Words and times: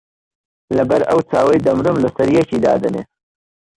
لەبەر 0.77 1.01
ئەو 1.09 1.19
چاوەی 1.29 1.63
دەمرم 1.65 1.97
لەسەر 2.05 2.27
یەکی 2.39 2.61
دادەنێ 2.65 3.03